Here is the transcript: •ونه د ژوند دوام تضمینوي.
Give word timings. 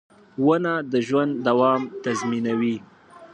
•ونه 0.45 0.73
د 0.91 0.93
ژوند 1.07 1.31
دوام 1.47 1.81
تضمینوي. 2.03 2.75